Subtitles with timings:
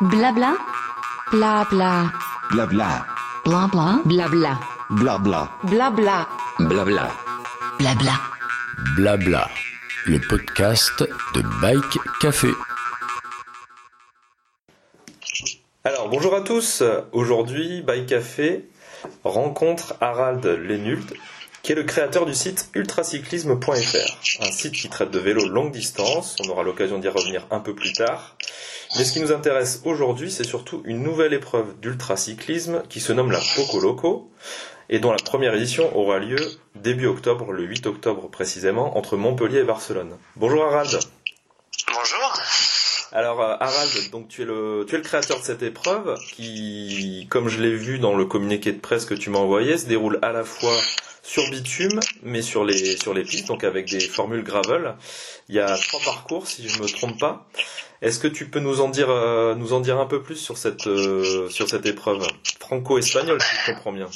[0.00, 0.56] Blabla.
[1.32, 2.12] Blabla.
[2.52, 3.04] Blabla.
[3.44, 4.02] Blabla.
[4.04, 4.60] Blabla.
[4.90, 5.48] Blabla.
[5.64, 6.28] Blabla.
[6.60, 7.10] Blabla.
[7.80, 8.20] Blabla.
[8.94, 9.50] Blabla.
[10.06, 11.02] Le podcast
[11.34, 12.50] de Bike Café.
[15.82, 18.68] Alors bonjour à tous, aujourd'hui Bike Café
[19.24, 21.12] rencontre Harald Lenult
[21.62, 26.36] qui est le créateur du site ultracyclisme.fr, un site qui traite de vélo longue distance,
[26.44, 28.36] on aura l'occasion d'y revenir un peu plus tard.
[28.96, 33.30] Mais ce qui nous intéresse aujourd'hui, c'est surtout une nouvelle épreuve d'ultracyclisme qui se nomme
[33.30, 34.30] la Poco Loco
[34.88, 36.38] et dont la première édition aura lieu
[36.74, 40.16] début octobre, le 8 octobre précisément, entre Montpellier et Barcelone.
[40.36, 40.98] Bonjour Harald.
[41.92, 42.40] Bonjour.
[43.12, 47.26] Alors euh, Harald, donc tu es le tu es le créateur de cette épreuve qui,
[47.30, 50.18] comme je l'ai vu dans le communiqué de presse que tu m'as envoyé, se déroule
[50.20, 50.76] à la fois
[51.22, 54.94] sur bitume, mais sur les sur les pistes, donc avec des formules gravel.
[55.48, 57.46] Il y a trois parcours, si je ne me trompe pas.
[58.02, 60.58] Est-ce que tu peux nous en dire euh, nous en dire un peu plus sur
[60.58, 62.26] cette euh, sur cette épreuve?
[62.60, 64.08] Franco-espagnole, si je comprends bien.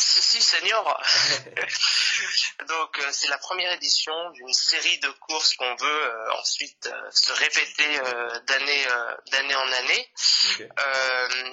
[0.00, 0.82] Si, si, senior.
[2.68, 7.10] Donc, euh, c'est la première édition d'une série de courses qu'on veut euh, ensuite euh,
[7.10, 8.86] se répéter euh, d'année
[9.30, 10.10] d'année en année.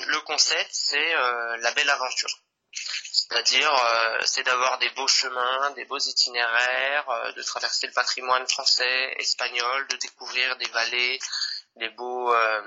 [0.07, 1.13] Le concept, c'est
[1.59, 2.29] la belle aventure.
[3.11, 3.69] C'est-à-dire,
[4.23, 9.97] c'est d'avoir des beaux chemins, des beaux itinéraires, de traverser le patrimoine français, espagnol, de
[9.97, 11.19] découvrir des vallées,
[11.79, 12.61] des beaux, euh,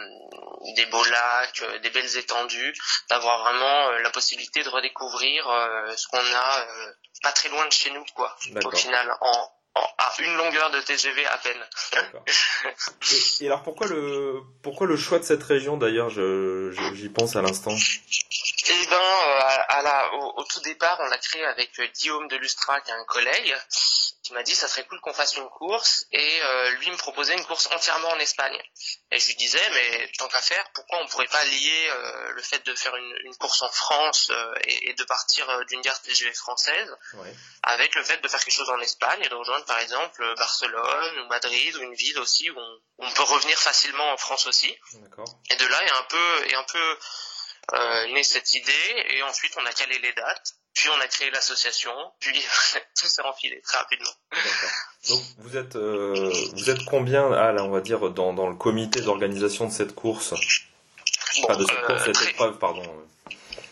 [0.77, 2.75] des beaux lacs, euh, des belles étendues,
[3.09, 7.67] d'avoir vraiment euh, la possibilité de redécouvrir euh, ce qu'on a euh, pas très loin
[7.67, 8.37] de chez nous, quoi.
[8.65, 11.69] Au final, en, en- à une longueur de TGV à peine.
[13.41, 17.35] Et, et alors pourquoi le pourquoi le choix de cette région d'ailleurs je, j'y pense
[17.37, 17.71] à l'instant?
[17.73, 22.29] Eh ben, euh, à, à la, au, au tout départ, on l'a créé avec Guillaume
[22.29, 23.57] de Lustra, qui est un collègue,
[24.31, 27.35] qui m'a dit ça serait cool qu'on fasse une course, et euh, lui me proposait
[27.35, 28.57] une course entièrement en Espagne.
[29.11, 32.43] Et je lui disais, mais tant qu'à faire, pourquoi on pourrait pas lier euh, le
[32.43, 35.81] fait de faire une, une course en France euh, et, et de partir euh, d'une
[35.81, 37.35] gare TGV française Ouais.
[37.65, 40.35] avec le fait de faire quelque chose en Espagne et de rejoindre par exemple euh,
[40.37, 44.17] Barcelone ou Madrid ou une ville aussi où on, où on peut revenir facilement en
[44.17, 44.71] France aussi.
[45.51, 46.99] Et de là est un peu est un peu
[47.75, 51.31] euh, née cette idée et ensuite on a calé les dates, puis on a créé
[51.31, 52.33] l'association, puis
[52.99, 54.13] tout s'est enfilé très rapidement.
[55.09, 58.55] Donc vous êtes euh, vous êtes combien ah là on va dire dans, dans le
[58.57, 60.33] comité d'organisation de cette course?
[61.43, 62.83] Bon, Pas de cette euh, course, cette très- épreuve pardon.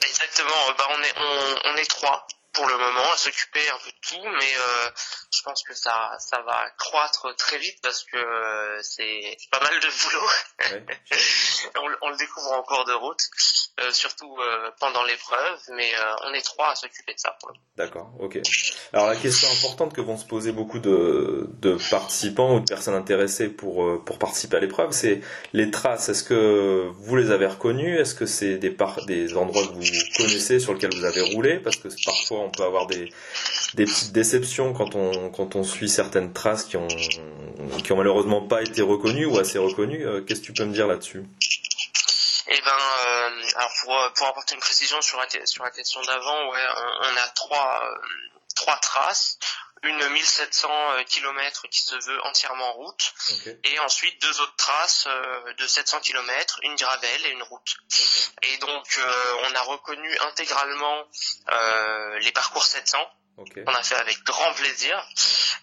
[0.03, 0.69] exactement.
[0.69, 3.91] euh, Bah on est on, on est trois pour le moment à s'occuper un peu
[3.91, 4.91] de tout, mais euh,
[5.31, 9.75] je pense que ça ça va croître très vite parce que euh, c'est pas mal
[9.81, 10.27] de boulot.
[10.73, 10.97] Ouais.
[11.83, 13.21] on, le- on le découvre en cours de route,
[13.81, 17.37] euh, surtout euh, pendant l'épreuve, mais euh, on est trois à s'occuper de ça.
[17.77, 18.39] D'accord, ok.
[18.93, 22.95] Alors la question importante que vont se poser beaucoup de, de participants ou de personnes
[22.95, 25.21] intéressées pour, pour participer à l'épreuve, c'est
[25.53, 26.09] les traces.
[26.09, 27.99] Est-ce que vous les avez reconnues?
[28.01, 29.85] Est-ce que c'est des, par- des endroits que vous
[30.17, 31.59] connaissez sur lesquels vous avez roulé?
[31.61, 33.13] Parce que parfois on peut avoir des,
[33.75, 36.89] des petites déceptions quand on, quand on suit certaines traces qui ont,
[37.85, 40.07] qui ont malheureusement pas été reconnues ou assez reconnues.
[40.07, 41.25] Euh, Qu'est-ce que tu peux me dire là-dessus?
[42.51, 46.01] Eh ben, euh, alors pour, euh, pour apporter une précision sur la, sur la question
[46.03, 47.95] d'avant, ouais, on, on a trois, euh,
[48.55, 49.39] trois traces.
[49.85, 50.69] Une 1700
[51.07, 53.55] km qui se veut entièrement route, Ok.
[53.63, 57.77] et ensuite deux autres traces euh, de 700 km, une gravel et une route.
[58.43, 58.99] Et donc
[59.49, 61.05] on a reconnu intégralement
[62.21, 62.99] les parcours 700
[63.39, 65.07] Qu'on a fait avec grand plaisir.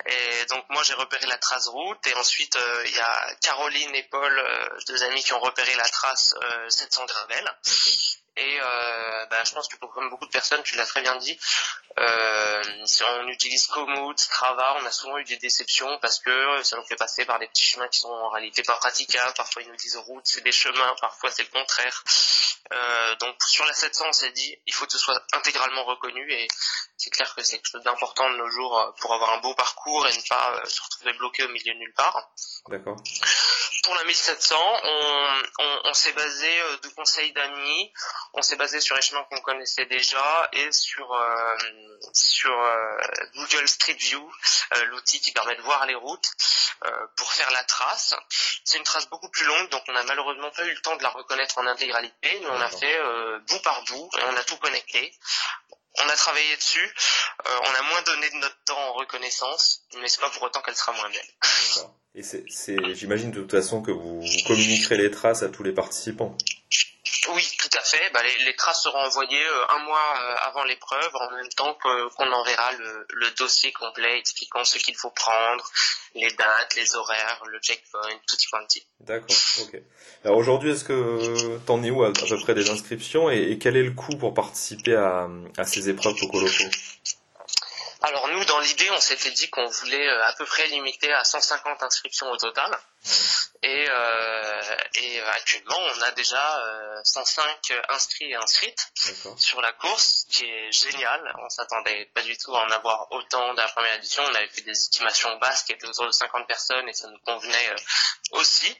[0.06, 3.96] Et donc moi j'ai repéré la trace route et ensuite euh, il y a Caroline
[3.96, 7.52] et Paul, euh, deux amis qui ont repéré la trace euh, 700 gravel.
[8.38, 11.16] Et euh, bah, je pense que pour- comme beaucoup de personnes, tu l'as très bien
[11.16, 11.40] dit,
[11.97, 16.75] euh, si on utilise Komoot, Strava, on a souvent eu des déceptions parce que ça
[16.75, 19.34] nous fait passer par des petits chemins qui sont en réalité pas praticables.
[19.35, 22.03] Parfois ils nous disent route, c'est des chemins, parfois c'est le contraire.
[22.73, 26.29] Euh, donc sur la 700, on s'est dit, il faut que ce soit intégralement reconnu
[26.34, 26.47] et
[26.97, 29.53] c'est clair que c'est quelque chose d'important de nos jours euh, pour avoir un beau
[29.53, 32.29] parcours et ne pas euh, se retrouver bloqué au milieu de nulle part.
[32.67, 32.97] D'accord.
[33.84, 37.93] Pour la 1700, on, on, on s'est basé euh, de conseils d'amis,
[38.34, 41.57] on s'est basé sur les chemins qu'on connaissait déjà et sur euh,
[42.13, 42.97] sur euh,
[43.35, 44.31] Google Street View,
[44.78, 46.29] euh, l'outil qui permet de voir les routes
[46.85, 48.16] euh, pour faire la trace.
[48.63, 51.03] C'est une trace beaucoup plus longue, donc on n'a malheureusement pas eu le temps de
[51.03, 54.43] la reconnaître en intégralité, mais on a fait euh, bout par bout et on a
[54.43, 55.13] tout connecté.
[55.97, 56.93] On a travaillé dessus,
[57.47, 60.61] euh, on a moins donné de notre temps en reconnaissance, mais c'est pas pour autant
[60.61, 61.29] qu'elle sera moins belle.
[62.16, 62.46] Et c'est,
[62.94, 66.38] j'imagine de toute façon que vous, vous communiquerez les traces à tous les participants.
[67.34, 68.02] Oui, tout à fait.
[68.14, 71.78] Bah, les, les, traces seront envoyées euh, un mois euh, avant l'épreuve, en même temps
[71.82, 75.66] qu'on enverra le, le, dossier complet expliquant ce qu'il faut prendre,
[76.14, 78.85] les dates, les horaires, le checkpoint, tout quanti.
[79.02, 79.82] D'accord, ok.
[80.23, 83.76] Alors aujourd'hui, est-ce que t'en es où à, peu près des inscriptions et, et, quel
[83.76, 85.28] est le coût pour participer à,
[85.58, 86.64] à ces épreuves Pocoloco
[88.05, 91.81] alors nous, dans l'idée, on s'était dit qu'on voulait à peu près limiter à 150
[91.81, 92.72] inscriptions au total.
[93.63, 98.91] Et, euh, et actuellement, on a déjà 105 euh, inscrits et inscrites
[99.37, 101.35] sur la course, ce qui est génial.
[101.40, 104.23] On s'attendait pas du tout à en avoir autant dans la première édition.
[104.23, 107.19] On avait fait des estimations basses qui étaient autour de 50 personnes et ça nous
[107.25, 107.75] convenait euh,
[108.40, 108.75] aussi.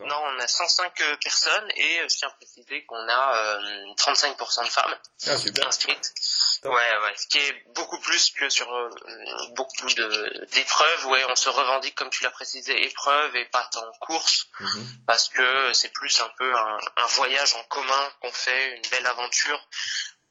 [0.00, 0.92] Non, on a 105
[1.22, 3.58] personnes et je tiens à préciser qu'on a
[3.96, 6.12] 35% de femmes ah, inscrites.
[6.64, 8.68] Ouais, ouais, ce qui est beaucoup plus que sur
[9.54, 9.86] beaucoup
[10.52, 11.06] d'épreuves.
[11.06, 14.86] Ouais, on se revendique, comme tu l'as précisé, épreuve et pas tant course, mhm.
[15.06, 19.06] parce que c'est plus un peu un, un voyage en commun qu'on fait, une belle
[19.06, 19.68] aventure,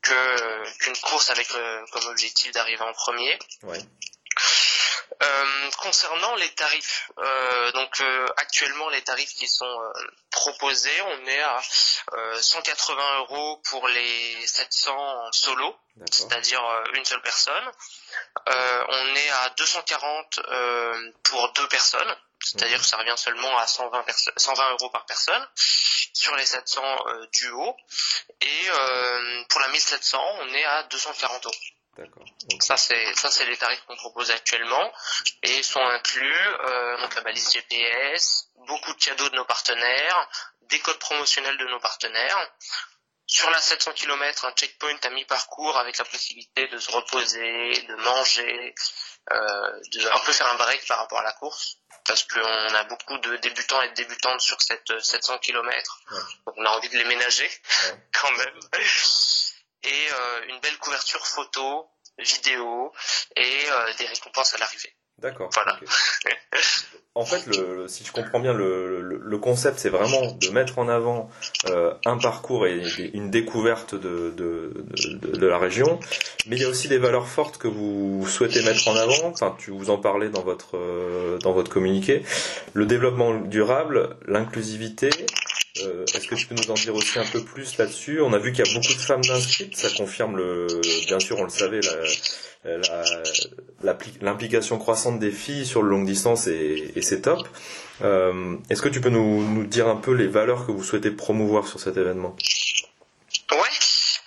[0.01, 3.37] que qu'une course avec euh, comme objectif d'arriver en premier.
[3.63, 3.79] Ouais.
[5.23, 9.79] Euh, concernant les tarifs, euh, donc euh, actuellement les tarifs qui sont
[10.31, 11.61] proposés, on est à
[12.39, 15.77] 180 euros pour les 700 en solo,
[16.11, 16.63] c'est-à-dire
[16.95, 17.71] une seule personne.
[18.47, 20.39] on est à 240
[21.23, 24.05] pour deux personnes, c'est-à-dire que ça revient seulement à 120,
[24.37, 26.81] 120 euros par personne sur les 700
[27.33, 27.75] duos.
[28.41, 28.69] Et
[29.49, 31.55] pour la 1700, on est à 240 euros.
[31.97, 32.25] D'accord.
[32.61, 34.93] Ça c'est ça c'est les tarifs qu'on propose actuellement
[35.43, 40.29] et sont inclus euh, donc la balise GPS, beaucoup de cadeaux de nos partenaires,
[40.61, 42.49] des codes promotionnels de nos partenaires.
[43.27, 47.95] Sur la 700 km, un checkpoint à mi-parcours avec la possibilité de se reposer, de
[47.95, 48.75] manger,
[49.31, 51.77] euh, de un peu faire un break par rapport à la course
[52.11, 56.01] parce qu'on a beaucoup de débutants et de débutantes sur cette 700 km.
[56.45, 57.49] Donc on a envie de les ménager
[58.11, 58.59] quand même
[59.83, 62.91] et euh, une belle couverture photo, vidéo
[63.37, 64.93] et euh, des récompenses à l'arrivée.
[65.19, 65.49] D'accord.
[65.53, 65.77] Voilà.
[67.15, 70.87] en fait, le, si je comprends bien, le, le, concept, c'est vraiment de mettre en
[70.87, 71.29] avant
[71.69, 72.81] euh, un parcours et
[73.13, 74.73] une découverte de, de,
[75.21, 75.99] de, de, la région.
[76.47, 79.27] Mais il y a aussi des valeurs fortes que vous souhaitez mettre en avant.
[79.27, 82.23] Enfin, tu vous en parlais dans votre euh, dans votre communiqué.
[82.73, 85.09] Le développement durable, l'inclusivité,
[85.77, 88.21] euh, Est-ce que tu peux nous en dire aussi un peu plus là-dessus?
[88.21, 90.67] On a vu qu'il y a beaucoup de femmes inscrites, ça confirme le,
[91.07, 91.79] bien sûr, on le savait,
[94.21, 97.47] l'implication croissante des filles sur le longue distance et, c'est top.
[98.01, 101.67] Euh, Est-ce que tu peux nous, dire un peu les valeurs que vous souhaitez promouvoir
[101.67, 102.35] sur cet événement?
[103.51, 103.57] Ouais.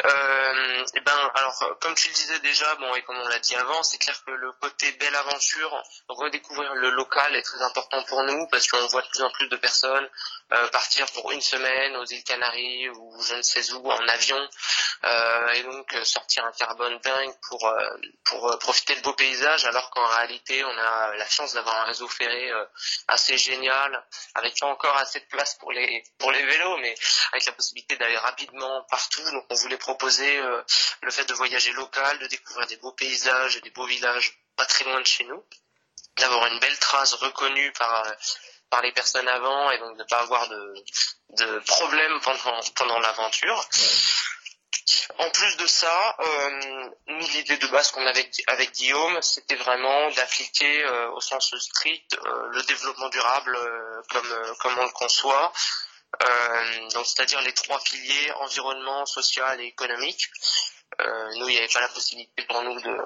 [0.04, 3.54] Euh, et ben, alors, comme tu le disais déjà, bon, et comme on l'a dit
[3.54, 8.22] avant, c'est clair que le côté belle aventure, redécouvrir le local est très important pour
[8.24, 10.08] nous parce qu'on voit de plus en plus de personnes
[10.72, 14.48] partir pour une semaine aux îles Canaries ou je ne sais où en avion
[15.04, 17.72] euh, et donc euh, sortir un carbone dingue pour
[18.24, 22.08] pour profiter de beaux paysages alors qu'en réalité on a la chance d'avoir un réseau
[22.08, 22.50] ferré
[23.08, 24.04] assez génial
[24.34, 26.94] avec pas encore assez de place pour les pour les vélos mais
[27.32, 29.24] avec la possibilité d'aller rapidement partout.
[29.30, 30.40] Donc on voulait proposer
[31.02, 34.66] le fait de voyager local de découvrir des beaux paysages et des beaux villages pas
[34.66, 35.44] très loin de chez nous.
[36.16, 38.04] D'avoir une belle trace reconnue par
[38.70, 40.74] par les personnes avant et donc de pas avoir de,
[41.30, 43.68] de problèmes pendant, pendant l'aventure.
[45.18, 50.10] En plus de ça, euh, nous l'idée de base qu'on avait avec Guillaume, c'était vraiment
[50.10, 53.56] d'appliquer euh, au sens strict euh, le développement durable
[54.10, 55.52] comme comme on le conçoit.
[56.92, 60.28] donc c'est-à-dire les trois piliers environnement, social et économique.
[61.04, 62.96] Euh, nous, il n'y avait pas la possibilité pour nous de,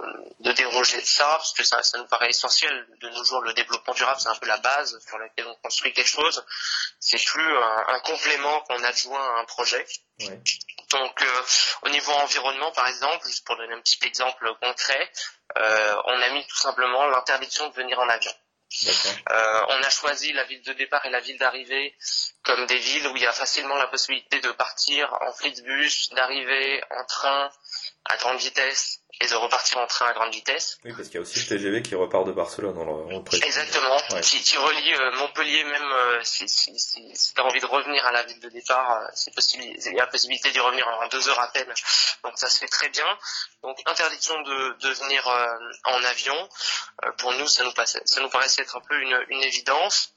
[0.40, 2.86] de déroger de ça, parce que ça, ça, nous paraît essentiel.
[3.00, 5.92] De nos jours, le développement durable, c'est un peu la base sur laquelle on construit
[5.92, 6.44] quelque chose.
[7.00, 9.84] C'est plus un, un complément qu'on adjoint à un projet.
[10.90, 11.42] Donc, euh,
[11.82, 15.10] au niveau environnement, par exemple, juste pour donner un petit exemple concret,
[15.56, 18.32] euh, on a mis tout simplement l'interdiction de venir en avion.
[19.30, 21.96] Euh, on a choisi la ville de départ et la ville d'arrivée
[22.42, 26.82] comme des villes où il y a facilement la possibilité de partir en Flixbus, d'arriver
[26.90, 27.50] en train
[28.04, 30.78] à grande vitesse et de repartir en train à grande vitesse.
[30.84, 32.76] Oui, parce qu'il y a aussi le TGV qui repart de Barcelone.
[32.78, 37.40] On le Exactement, qui, qui, relie euh, Montpellier même euh, si, si, si, si tu
[37.40, 40.04] as envie de revenir à la ville de départ, euh, c'est possible, il y a
[40.04, 41.72] la possibilité d'y revenir en deux heures à peine.
[42.22, 43.06] Donc ça se fait très bien.
[43.62, 45.26] Donc interdiction de, de venir
[45.84, 46.48] en avion,
[47.18, 50.12] pour nous ça nous, passait, ça nous paraissait être un peu une, une évidence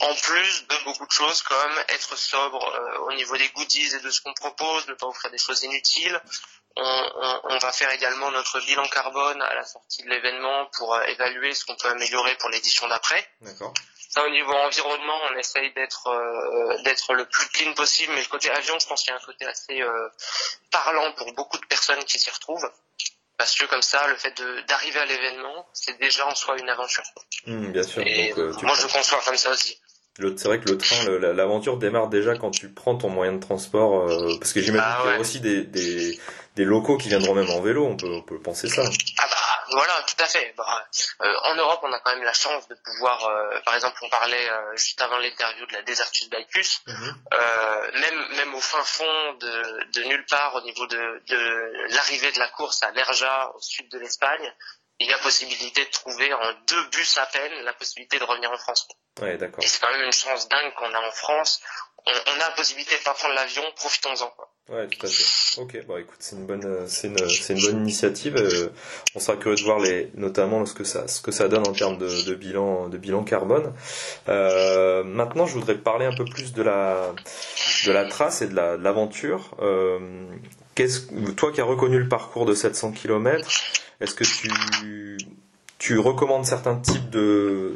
[0.00, 2.60] en plus de beaucoup de choses comme être sobre
[3.06, 6.20] au niveau des goodies et de ce qu'on propose, ne pas offrir des choses inutiles,
[6.76, 11.52] on, va faire également notre bilan carbone à la sortie de l'événement pour euh, évaluer
[11.54, 13.28] ce qu'on peut améliorer pour l'édition d'après.
[14.10, 18.28] Ça, au niveau environnement, on essaye d'être euh, d'être le plus clean possible, mais le
[18.28, 20.08] côté avion, je pense qu'il y a un côté assez euh,
[20.70, 22.70] parlant pour beaucoup de personnes qui s'y retrouvent.
[23.36, 24.34] Parce que comme ça, le fait
[24.68, 27.04] d'arriver à l'événement, c'est déjà en soi une aventure.
[27.46, 28.02] Hmm, bien sûr.
[28.04, 29.80] Et Donc, euh, tu moi, je conçois comme ça aussi.
[30.36, 34.08] C'est vrai que le train, l'aventure démarre déjà quand tu prends ton moyen de transport,
[34.08, 36.18] euh, parce que j'imagine Ah qu'il y a aussi des, des,
[36.56, 38.82] des locaux qui viendront même en vélo, on peut, on peut penser ça.
[39.18, 39.36] Ah bah
[39.72, 40.52] voilà, tout à fait.
[40.56, 40.64] Bah,
[41.22, 44.08] euh, en Europe, on a quand même la chance de pouvoir, euh, par exemple, on
[44.08, 49.92] parlait juste avant l'interview de la Desertus Bacchus, euh, même même au fin fond de,
[50.00, 53.88] de nulle part au niveau de, de l'arrivée de la course à Nerja au sud
[53.90, 54.52] de l'Espagne,
[55.00, 58.50] il y a possibilité de trouver en deux bus à peine la possibilité de revenir
[58.52, 58.86] en France.
[59.20, 59.62] Ouais, d'accord.
[59.64, 61.60] Et c'est quand même une chance dingue qu'on a en France.
[62.06, 64.28] On, on a la possibilité de pas prendre l'avion, profitons-en.
[64.30, 64.48] quoi.
[64.70, 65.60] Ouais, tout à fait.
[65.60, 68.36] Ok, bon, écoute, c'est une bonne, c'est une, c'est une bonne initiative.
[68.36, 68.68] euh,
[69.14, 71.72] on sera curieux de voir les, notamment ce que ça, ce que ça donne en
[71.72, 73.74] termes de, de bilan, de bilan carbone.
[74.28, 77.12] Euh, maintenant, je voudrais parler un peu plus de la,
[77.86, 79.56] de la trace et de la, de l'aventure.
[79.60, 79.98] Euh,
[80.74, 81.00] qu'est-ce,
[81.32, 83.46] toi qui as reconnu le parcours de 700 km,
[84.00, 84.24] est-ce que
[85.78, 87.74] tu, recommandes certains types de,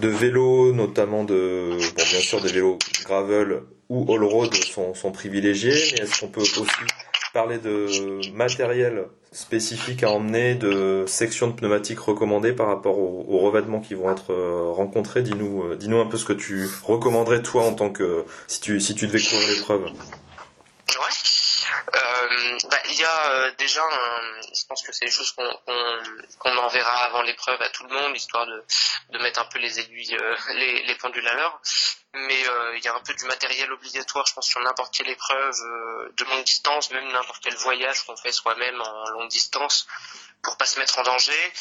[0.00, 6.04] de vélos, notamment de, bien sûr, des vélos gravel ou all-road sont, sont privilégiés, mais
[6.04, 6.62] est-ce qu'on peut aussi
[7.32, 13.80] parler de matériel spécifique à emmener, de sections de pneumatiques recommandées par rapport aux, revêtements
[13.80, 15.22] qui vont être euh, rencontrés?
[15.22, 18.78] Dis-nous, euh, dis-nous un peu ce que tu recommanderais toi en tant que si tu
[19.06, 19.90] devais courir l'épreuve.
[22.30, 26.56] Euh, bah, il y a euh, déjà, un- je pense que c'est des choses qu'on
[26.58, 28.64] enverra avant l'épreuve à tout le monde, histoire de,
[29.10, 31.60] de mettre un peu les aiguilles, euh, les, les pendules à l'heure.
[32.14, 32.40] Mais
[32.76, 35.54] il y a un peu du matériel obligatoire, je pense, sur n'importe quelle épreuve
[36.16, 39.86] de longue distance, même n'importe quel voyage qu'on fait soi-même en longue distance,
[40.42, 41.52] pour pas se mettre en danger,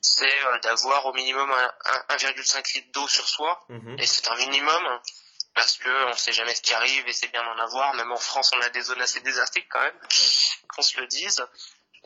[0.00, 1.72] c'est d'avoir au minimum un,
[2.10, 3.64] un- 1,5 litre d'eau sur soi.
[3.70, 3.96] Mhm.
[3.98, 5.00] Et c'est un minimum
[5.54, 7.94] parce que on sait jamais ce qui arrive et c'est bien d'en avoir.
[7.94, 9.98] Même en France, on a des zones assez désertiques quand même,
[10.68, 11.44] qu'on se le dise.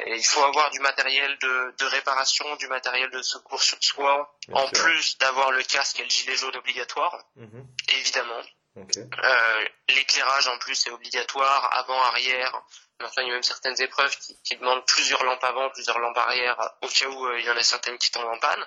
[0.00, 4.32] Et il faut avoir du matériel de, de réparation, du matériel de secours sur soi,
[4.46, 4.84] Bien en sûr.
[4.84, 7.66] plus d'avoir le casque et le gilet jaune obligatoire, Mhm.
[7.88, 8.40] évidemment.
[8.76, 12.52] Euh, L'éclairage en plus est obligatoire, avant, arrière.
[13.00, 15.98] Mais Enfin, il y a même certaines épreuves qui, qui demandent plusieurs lampes avant, plusieurs
[15.98, 18.64] lampes arrière, au cas où euh, il y en a certaines qui tombent en panne.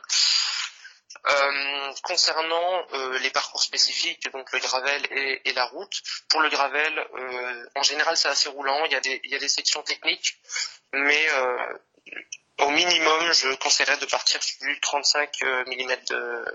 [1.27, 6.49] Euh, concernant euh, les parcours spécifiques, donc le gravel et, et la route, pour le
[6.49, 9.49] gravel, euh, en général c'est assez roulant, il y, a des, il y a des
[9.49, 10.39] sections techniques,
[10.93, 11.77] mais euh,
[12.59, 15.29] au minimum je conseillerais de partir sur du 35
[15.67, 16.45] mm de,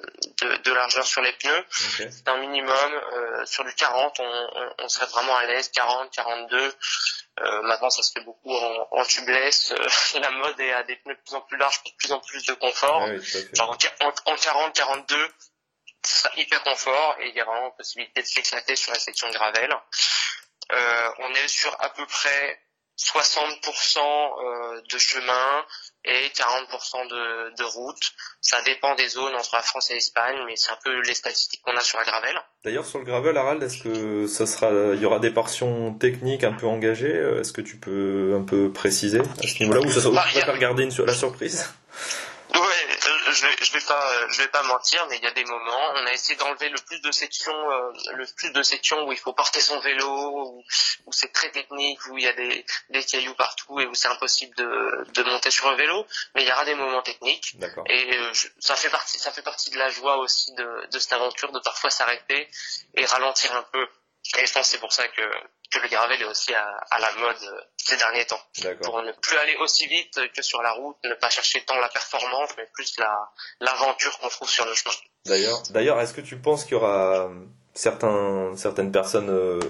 [0.42, 1.64] de, de largeur sur les pneus,
[2.10, 3.02] c'est un minimum.
[3.12, 5.70] Euh, sur du 40, on, on, on serait vraiment à l'aise.
[5.70, 6.74] 40, 42.
[7.40, 9.72] Euh, maintenant, ça se fait beaucoup en, en tubeless.
[9.72, 9.86] Euh,
[10.20, 12.20] la mode est à des pneus de plus en plus larges pour de plus en
[12.20, 13.02] plus de confort.
[13.02, 13.54] Oui, fait.
[13.54, 15.28] Genre en, en- en 40, 42,
[16.06, 19.28] ce sera hyper confort et il y a vraiment possibilité de s'éclater sur la section
[19.28, 19.70] de gravel.
[20.72, 22.60] Euh, on est sur à peu près
[22.98, 25.66] 60% euh, de chemin
[26.06, 28.00] et 40% de, de route.
[28.40, 31.60] Ça dépend des zones entre la France et l'Espagne, mais c'est un peu les statistiques
[31.62, 32.36] qu'on a sur la gravel.
[32.64, 36.44] D'ailleurs, sur le gravel, Harald, est-ce que ça sera, il y aura des portions techniques
[36.44, 39.90] un peu engagées euh, Est-ce que tu peux un peu préciser à ce niveau-là ou
[39.90, 41.68] ça, ou Bah, tu il y a- préfères garder une, sur- la surprise?
[42.54, 45.26] Ouais, euh, je vais, je vais pas, euh, je vais pas mentir, mais il y
[45.26, 48.62] a des moments, on a essayé d'enlever le plus de sections, euh, le plus de
[48.62, 50.64] sections où il faut porter son vélo, où,
[51.06, 54.08] où c'est très technique, où il y a des, des cailloux partout et où c'est
[54.08, 56.06] impossible de, de monter sur le vélo.
[56.34, 57.58] Mais il y aura des moments techniques.
[57.58, 57.84] D'accord.
[57.88, 60.98] Et euh, je- ça fait partie, ça fait partie de la joie aussi de, de
[60.98, 62.48] cette aventure, de parfois s'arrêter
[62.94, 63.86] et ralentir un peu.
[64.38, 65.22] Et je pense que c'est pour ça que,
[65.70, 68.40] que le gravel est aussi à, à la mode euh, ces derniers temps.
[68.62, 68.92] D'accord.
[68.92, 71.88] Pour ne plus aller aussi vite que sur la route, ne pas chercher tant la
[71.88, 73.30] performance, mais plus la
[73.60, 74.94] l'aventure qu'on trouve sur le chemin.
[75.24, 77.30] D'ailleurs, d'ailleurs, est-ce que tu penses qu'il y aura
[77.74, 79.60] certains, certaines personnes, euh,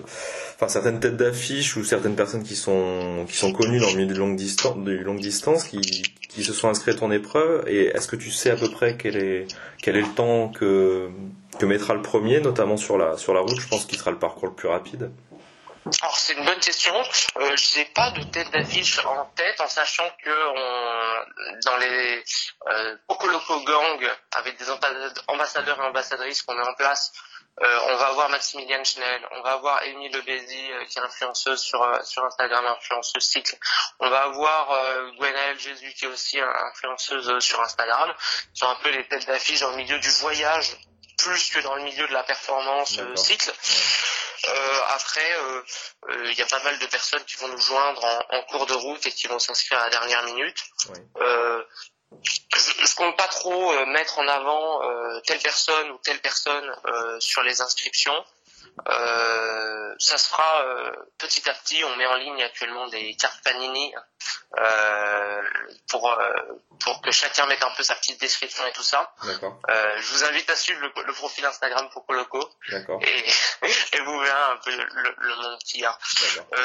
[0.54, 4.14] enfin certaines têtes d'affiche ou certaines personnes qui sont qui sont connues dans le milieu
[4.14, 5.80] de longue distance, de longue distance, qui
[6.28, 7.66] qui se sont inscrits à ton épreuve?
[7.68, 9.46] Et est-ce que tu sais à peu près quel est
[9.82, 11.10] quel est le temps que
[11.58, 14.18] que mettra le premier, notamment sur la sur la route Je pense qu'il sera le
[14.18, 15.10] parcours le plus rapide.
[16.02, 16.94] Alors c'est une bonne question.
[17.36, 20.30] Euh, j'ai pas de tête d'affiche en tête, en sachant que
[21.64, 22.24] dans les
[22.68, 23.28] euh, Poco
[23.64, 27.12] Gang, avec des ambassa- ambassadeurs et ambassadrices qu'on met en place,
[27.62, 31.60] euh, on va avoir Maximilian Schnell, on va avoir Amy Lebezi, euh, qui est influenceuse
[31.60, 33.56] sur euh, sur Instagram, influenceuse cycle.
[34.00, 38.12] On va avoir euh, Gwenaëlle Jésus, qui est aussi influenceuse sur Instagram.
[38.52, 40.76] Qui sont un peu les têtes d'affiche dans milieu du voyage,
[41.16, 43.52] plus que dans le milieu de la performance euh, cycle.
[44.48, 45.62] Euh, après, euh,
[46.10, 48.66] euh, il y a pas mal de personnes qui vont nous joindre en, en cours
[48.66, 50.58] de route et qui vont s'inscrire à la dernière minute.
[50.90, 50.98] Oui.
[51.20, 51.64] Euh,
[52.54, 56.70] je, je compte pas trop euh, mettre en avant euh, telle personne ou telle personne
[56.86, 58.24] euh, sur les inscriptions.
[58.88, 61.82] Euh, ça se fera euh, petit à petit.
[61.82, 63.94] On met en ligne actuellement des cartes Panini
[64.58, 65.42] euh,
[65.90, 66.32] pour euh,
[66.84, 69.12] pour que chacun mette un peu sa petite description et tout ça.
[69.24, 74.00] Euh, je vous invite à suivre le, le profil Instagram Poco Loco d'accord, et, et
[74.00, 75.96] vous verrez un peu le, le, monde qu'il y a.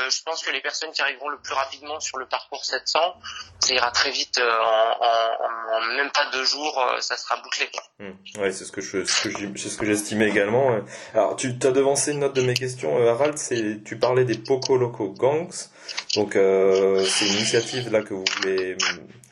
[0.09, 2.99] je pense que les personnes qui arriveront le plus rapidement sur le parcours 700,
[3.59, 4.39] ça ira très vite.
[4.39, 5.37] en, en-
[5.71, 7.69] en même pas deux jours, ça sera bouclé.
[7.99, 8.11] Hmm.
[8.41, 10.79] Ouais, c'est ce que je, c'est ce que j'estimais également.
[11.13, 13.37] Alors, tu as devancé une note de mes questions, Harald.
[13.37, 15.69] C'est, tu parlais des Poco Loco Gangs.
[16.15, 18.75] Donc, euh, c'est une initiative là que vous voulez,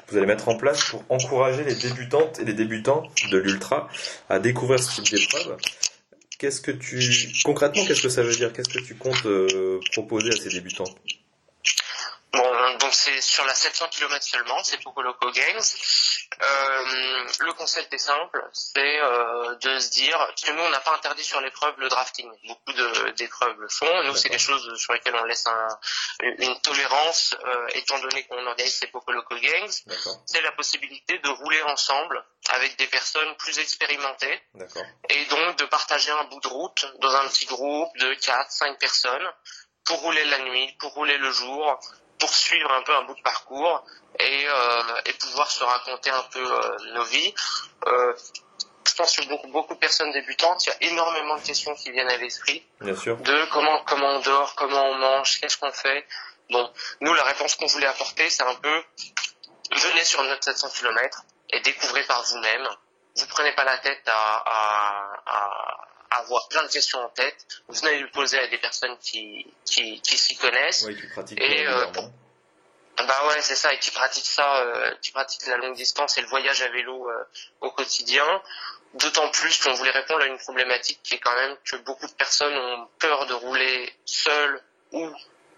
[0.07, 3.89] vous allez mettre en place pour encourager les débutantes et les débutants de l'ultra
[4.29, 5.57] à découvrir ce type d'épreuve.
[6.37, 6.99] Qu'est-ce que tu,
[7.43, 8.53] concrètement, qu'est-ce que ça veut dire?
[8.53, 10.85] Qu'est-ce que tu comptes euh, proposer à ces débutants?
[12.89, 15.62] Donc c'est sur la 700 km seulement, c'est Poco Loco Games.
[16.41, 20.79] Euh, le concept est simple, c'est euh, de se dire, parce que nous on n'a
[20.79, 22.74] pas interdit sur l'épreuve le drafting, beaucoup
[23.15, 25.77] d'épreuves le font, nous c'est des choses sur lesquelles on laisse un-
[26.22, 31.19] une tolérance, euh, étant donné qu'on organise ces Poco Loco Games, D'accord, c'est la possibilité
[31.19, 34.41] de rouler ensemble avec des personnes plus expérimentées.
[35.10, 38.79] Et donc de partager un bout de route dans un petit groupe de 4, 5
[38.79, 39.29] personnes
[39.86, 41.79] pour rouler la nuit, pour rouler le jour,
[42.19, 43.83] pour suivre un peu un bout de parcours
[44.19, 47.33] et, euh, et pouvoir se raconter un peu euh, nos vies.
[47.88, 48.13] Euh,
[48.88, 51.91] je pense que beaucoup, beaucoup de personnes débutantes, il y a énormément de questions qui
[51.91, 53.15] viennent à l'esprit bien sûr.
[53.17, 56.05] de comment comment on dort, comment on mange, qu'est-ce qu'on fait.
[56.49, 56.69] Bon,
[57.01, 58.83] nous la réponse qu'on voulait apporter, c'est un peu
[59.71, 61.21] venez sur notre 700 km
[61.51, 62.67] et découvrez par vous-même.
[63.15, 64.43] Vous prenez pas la tête à-
[65.25, 65.78] à
[66.19, 67.35] avoir plein de questions en tête.
[67.67, 70.83] Vous venez les poser à des personnes qui qui, qui s'y connaissent.
[70.88, 71.85] Oui, tu pratiques Et, euh.
[73.07, 76.21] Bah ouais, c'est ça, et qui pratiquent ça, euh, qui pratiquent la longue distance et
[76.21, 77.23] le voyage à vélo euh,
[77.61, 78.25] au quotidien.
[78.95, 82.11] D'autant plus qu'on voulait répondre à une problématique qui est quand même que beaucoup de
[82.13, 84.61] personnes ont peur de rouler seules
[84.91, 85.09] ou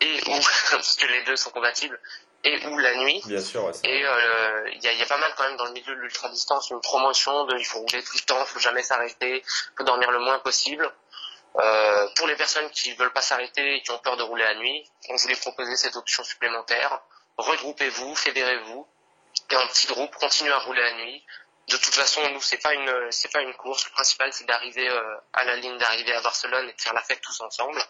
[0.02, 0.40] et ou
[0.72, 2.00] parce que les deux sont compatibles
[2.44, 3.22] et ou la nuit.
[3.26, 5.66] Bien sûr, ouais, Et euh, il y, a, y a pas mal quand même dans
[5.66, 8.48] le milieu de l'ultra distance une promotion de il faut rouler tout le temps, il
[8.48, 10.92] faut jamais s'arrêter, il faut dormir le moins possible.
[11.58, 14.56] Euh, pour les personnes qui veulent pas s'arrêter et qui ont peur de rouler la
[14.56, 17.02] nuit, on voulait proposer cette option supplémentaire.
[17.38, 18.88] Regroupez-vous, fédérez-vous,
[19.50, 21.26] et en petit groupe, continuez à rouler la nuit.
[21.68, 23.86] De toute façon, nous, c'est pas une, c'est pas une course.
[23.86, 27.02] Le principal, c'est d'arriver euh, à la ligne d'arrivée à Barcelone et de faire la
[27.02, 27.82] fête tous ensemble.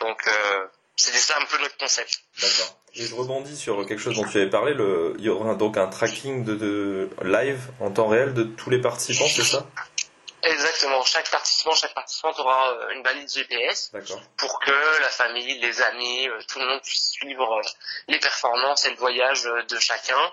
[0.00, 0.66] Donc, euh,
[1.00, 2.20] c'était ça un peu notre concept.
[2.40, 2.76] D'accord.
[2.94, 4.74] Et je rebondis sur quelque chose dont tu avais parlé.
[4.74, 5.14] Le...
[5.18, 8.80] Il y aura donc un tracking de, de live en temps réel de tous les
[8.80, 9.66] participants, c'est ça?
[10.42, 11.04] Exactement.
[11.04, 13.92] Chaque participant, chaque participante aura euh, une balise GPS
[14.38, 17.62] pour que la famille, les amis, euh, tout le monde puisse suivre euh,
[18.08, 20.32] les performances et le voyage de chacun.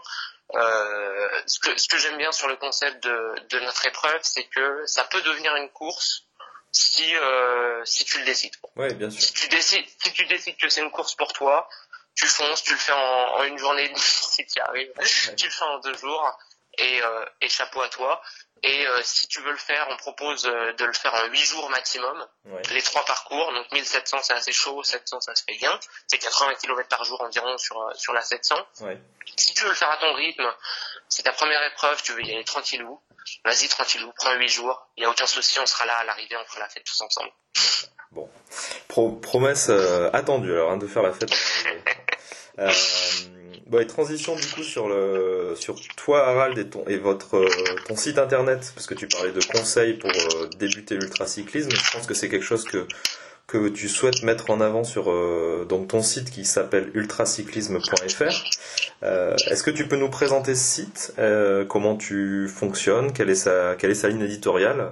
[0.56, 4.46] Euh, ce que, ce que j'aime bien sur le concept de, de notre épreuve, c'est
[4.46, 6.24] que ça peut devenir une course
[6.72, 8.56] si, euh, si tu le décides.
[8.76, 9.22] Oui, bien sûr.
[9.22, 11.68] Si tu décides, si tu décides que c'est une course pour toi,
[12.16, 12.98] tu fonces, tu le fais en,
[13.38, 14.92] en une journée si tu y arrives,
[15.36, 16.38] tu le fais en deux jours
[16.78, 18.22] et, euh, et chapeau à toi.
[18.64, 21.44] Et euh, si tu veux le faire, on propose euh, de le faire en huit
[21.46, 22.62] jours maximum, Ouais.
[22.72, 23.54] les trois parcours.
[23.54, 25.80] Donc 1700 c'est assez chaud, 700 ça se fait bien.
[26.08, 28.56] C'est 80 km par jour environ sur euh, sur la 700.
[28.82, 29.00] Ouais.
[29.36, 30.52] Si tu veux le faire à ton rythme,
[31.10, 33.00] c'est ta première épreuve, tu veux y aller tranquillou.
[33.46, 34.88] Vas-y tranquillou, prends huit jours.
[34.98, 37.02] Il y a aucun souci, on sera là à l'arrivée, on fera la fête tous
[37.02, 37.30] ensemble.
[38.88, 41.30] Pro- promesse euh, attendue alors hein, de faire la fête.
[42.60, 42.72] Euh,
[43.68, 47.76] bon, et transition du coup sur le sur toi Harald et ton et votre euh,
[47.88, 50.10] ton site internet parce que tu parlais de conseils pour
[50.56, 51.70] débuter l'ultracyclisme.
[51.70, 52.88] Je pense que c'est quelque chose que
[53.48, 58.44] que tu souhaites mettre en avant sur euh, donc ton site qui s'appelle ultracyclisme.fr.
[59.04, 63.36] Euh, Est-ce que tu peux nous présenter ce site euh, Comment tu fonctionnes Quelle est
[63.36, 64.92] sa quelle est sa ligne éditoriale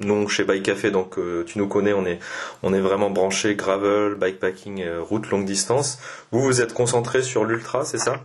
[0.00, 2.20] nous, chez Bike Café, donc tu nous connais, on est
[2.62, 5.98] on est vraiment branché gravel, bikepacking, route longue distance.
[6.30, 8.20] Vous vous êtes concentré sur l'ultra, c'est ça?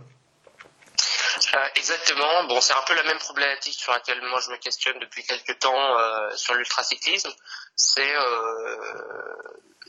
[1.84, 2.44] Exactement.
[2.44, 5.58] Bon, c'est un peu la même problématique sur laquelle moi je me questionne depuis quelques
[5.58, 7.30] temps euh, sur l'ultracyclisme.
[7.76, 9.36] C'est euh,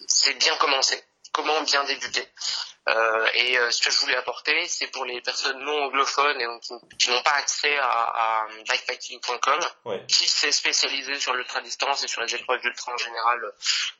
[0.08, 1.02] c'est bien commencer.
[1.34, 2.28] Comment bien débuter.
[2.88, 6.46] Euh, et euh, ce que je voulais apporter, c'est pour les personnes non anglophones et
[6.46, 10.06] donc qui, qui n'ont pas accès à, à bikepacking.com, Ouais.
[10.08, 13.44] qui s'est spécialisé sur l'ultra distance et sur les épreuves d'ultra en général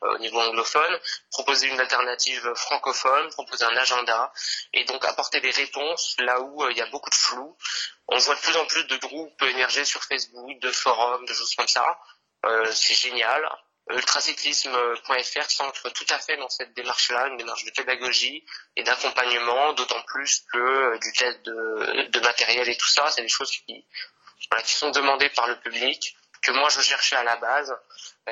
[0.04, 1.00] euh, au niveau anglophone,
[1.32, 4.32] proposer une alternative francophone, proposer un agenda
[4.72, 7.56] et donc apporter des réponses là où euh, il y a beaucoup de flou.
[8.08, 11.54] On voit de plus en plus de groupes émerger sur Facebook, de forums, de choses
[11.56, 11.98] comme ça.
[12.46, 13.44] Euh, c'est génial.
[13.90, 18.44] ultracyclisme.fr s'ancre tout à fait dans cette démarche-là, une démarche de pédagogie
[18.74, 23.22] et d'accompagnement, d'autant plus que euh, du test de, de, matériel et tout ça, c'est
[23.22, 23.84] des choses qui,
[24.50, 27.76] voilà, qui sont demandées par le public, que moi je cherchais à la base.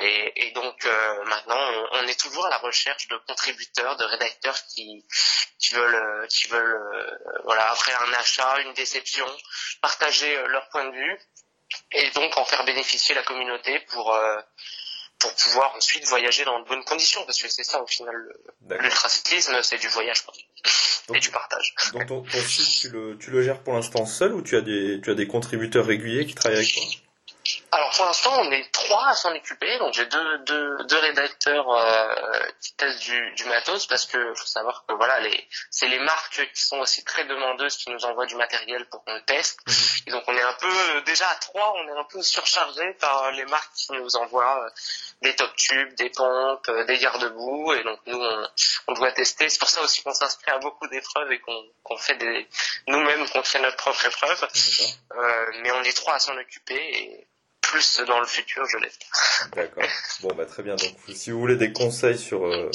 [0.00, 4.58] Et, et donc euh, maintenant, on, est toujours à la recherche de contributeurs, de rédacteurs
[4.66, 5.04] qui,
[5.60, 9.26] qui veulent, qui veulent, voilà, après un achat, une déception,
[9.80, 11.18] partager leur point de vue
[11.92, 14.16] et donc en faire bénéficier la communauté pour
[15.24, 18.14] pour pouvoir ensuite voyager dans de bonnes conditions, parce que c'est ça au final,
[18.68, 20.22] l'ultracyclisme, c'est du voyage
[21.14, 21.74] et du partage.
[21.94, 24.60] Donc ton, ton site, tu le, tu le gères pour l'instant seul ou tu as
[24.60, 26.82] des, tu as des contributeurs réguliers qui travaillent avec toi?
[27.72, 29.78] Alors pour l'instant, on est trois à s'en occuper.
[29.78, 32.14] Donc j'ai deux, deux, deux rédacteurs euh,
[32.62, 36.40] qui testent du, du matos parce que faut savoir que voilà, les, c'est les marques
[36.54, 39.58] qui sont aussi très demandeuses qui nous envoient du matériel pour qu'on le teste.
[39.66, 39.74] Mhm.
[40.06, 43.30] Et donc on est un peu déjà à trois, on est un peu surchargé par
[43.32, 44.70] les marques qui nous envoient euh,
[45.24, 47.72] des top tubes, des pompes, euh, des garde-boue.
[47.74, 48.46] Et donc nous on,
[48.88, 49.48] on doit tester.
[49.48, 52.46] C'est pour ça aussi qu'on s'inscrit à beaucoup d'épreuves et qu'on, qu'on fait des
[52.86, 54.48] nous-mêmes qu'on fait notre propre épreuve.
[55.12, 57.26] Euh, mais on est trois à s'en occuper et
[57.60, 59.08] plus dans le futur, je l'espère.
[59.54, 59.84] D'accord.
[60.20, 60.76] Bon, bah très bien.
[60.76, 62.70] Donc, si vous voulez des conseils sur euh,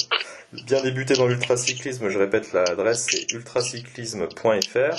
[0.52, 4.96] bien débuter dans l'ultracyclisme, je répète l'adresse, c'est ultracyclisme.fr.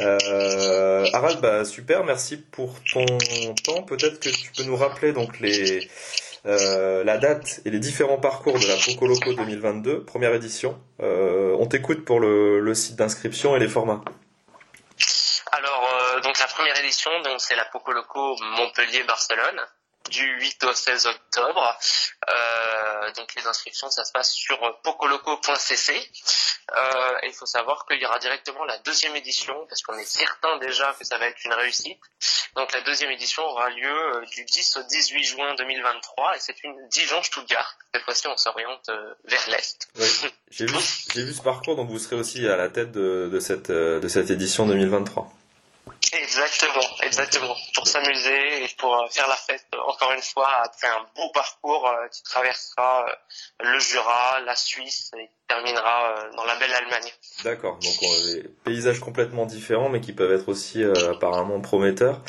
[0.00, 3.04] Euh, Harald, bah super, merci pour ton
[3.64, 3.82] temps.
[3.82, 5.90] Peut-être que tu peux nous rappeler donc les
[6.46, 10.80] euh, la date et les différents parcours de la Poco Loco 2022, première édition.
[11.02, 14.02] Euh, on t'écoute pour le, site d'inscription et les formats.
[15.50, 19.60] Alors, euh, donc la première édition, donc c'est la Poco Loco Montpellier-Barcelone
[20.08, 21.78] du 8 au 16 octobre.
[22.28, 26.10] Euh, donc les inscriptions, ça se passe sur pocoloco.cc.
[26.74, 30.58] Euh, il faut savoir qu'il y aura directement la deuxième édition, parce qu'on est certain
[30.58, 32.00] déjà que ça va être une réussite.
[32.56, 36.64] Donc la deuxième édition aura lieu euh, du 10 au 18 juin 2023, et c'est
[36.64, 37.78] une Dijon-Stuttgart.
[37.94, 39.88] Cette fois-ci, on s'oriente euh, vers l'Est.
[39.96, 40.08] Oui.
[40.50, 44.08] J'ai vu, ce parcours, donc vous serez aussi à la tête de, de cette, de
[44.08, 45.28] cette édition 2023.
[46.26, 47.56] Exactement, exactement.
[47.74, 51.30] Pour s'amuser et pour euh, faire la fête, euh, encore une fois, après un beau
[51.32, 53.06] parcours euh, qui traversera
[53.60, 57.08] le Jura, la Suisse et qui terminera dans la belle Allemagne.
[57.44, 62.20] D'accord, donc des paysages complètement différents mais qui peuvent être aussi apparemment prometteurs.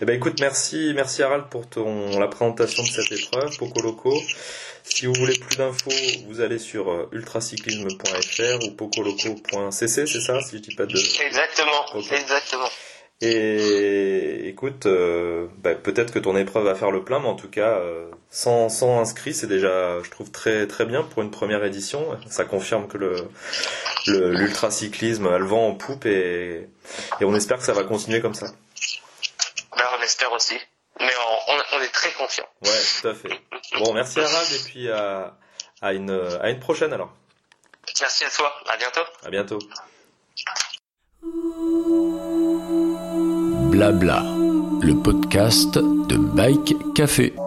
[0.00, 4.18] Eh ben écoute, merci, merci Harald pour ton, la présentation de cette épreuve, Poco Loco.
[4.84, 5.90] Si vous voulez plus d'infos,
[6.26, 10.96] vous allez sur ultracyclisme.fr ou pocoloco.cc, c'est ça, si je dis pas de...
[11.22, 12.70] Exactement, exactement.
[13.24, 17.48] Et écoute, euh, bah, peut-être que ton épreuve va faire le plein, mais en tout
[17.48, 21.62] cas, euh, 100, 100 inscrits, c'est déjà, je trouve, très très bien pour une première
[21.62, 22.18] édition.
[22.28, 23.14] Ça confirme que le
[24.08, 26.68] l'ultracyclisme a le vent en poupe et,
[27.20, 28.46] et on espère que ça va continuer comme ça.
[29.76, 30.58] Ben, on espère aussi.
[30.98, 31.12] Mais
[31.48, 32.46] on, on, est très confiant.
[32.62, 33.40] Ouais, tout à fait.
[33.78, 35.36] Bon, merci Harald et puis à,
[35.80, 37.12] à, une, à une prochaine alors.
[38.00, 38.52] Merci à toi.
[38.68, 39.04] À bientôt.
[39.24, 39.58] À bientôt.
[43.72, 44.22] Blabla,
[44.82, 47.41] le podcast de Bike Café.